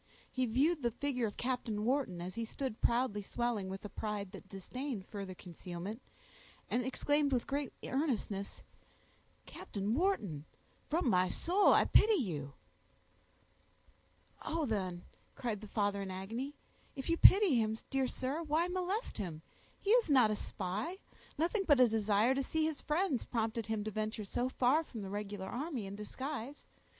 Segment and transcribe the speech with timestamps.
[0.31, 4.31] He viewed the figure of Captain Wharton, as he stood proudly swelling with a pride
[4.31, 6.01] that disdained further concealment,
[6.71, 8.63] and exclaimed with great earnestness,—
[9.45, 10.45] "Captain Wharton,
[10.89, 12.53] from my soul I pity you!"
[14.41, 14.65] "Oh!
[14.65, 15.03] then,"
[15.35, 16.55] cried the father in agony,
[16.95, 19.43] "if you pity him, dear sir, why molest him?
[19.79, 20.97] He is not a spy;
[21.37, 25.03] nothing but a desire to see his friends prompted him to venture so far from
[25.03, 26.65] the regular army in disguise.